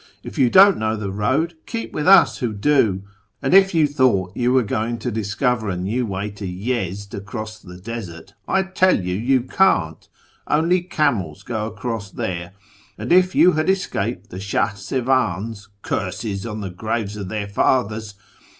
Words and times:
If 0.23 0.35
you 0.39 0.49
don't 0.49 0.79
know 0.79 0.95
the 0.95 1.11
road, 1.11 1.53
keep 1.67 1.93
with 1.93 2.07
us 2.07 2.39
who 2.39 2.53
do; 2.53 3.03
and 3.39 3.53
if 3.53 3.75
you 3.75 3.85
thought 3.85 4.35
you 4.35 4.51
were 4.51 4.63
going 4.63 4.97
to 4.97 5.11
discover 5.11 5.69
a 5.69 5.77
new 5.77 6.07
way 6.07 6.31
to 6.31 6.47
Yezd 6.47 7.13
across 7.13 7.59
the 7.59 7.77
desert, 7.77 8.33
I 8.47 8.63
tell 8.63 8.99
you 8.99 9.13
you 9.13 9.41
can't; 9.41 10.09
only 10.47 10.81
camels 10.81 11.43
go 11.43 11.67
across 11.67 12.09
there; 12.09 12.53
and 12.97 13.11
if 13.11 13.35
you 13.35 13.51
had 13.51 13.69
escaped 13.69 14.31
the 14.31 14.39
Shah 14.39 14.69
sevans 14.73 15.67
(curses 15.83 16.47
on 16.47 16.61
the 16.61 16.71
graves 16.71 17.15
of 17.15 17.29
their 17.29 17.47
fathers 17.47 18.15